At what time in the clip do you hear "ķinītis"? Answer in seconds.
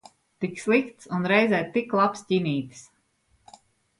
2.31-2.81